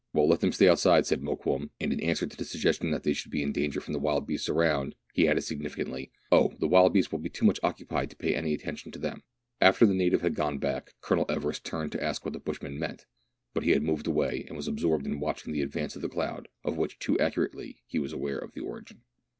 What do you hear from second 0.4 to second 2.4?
stay outside," said Mokoum; and in answer to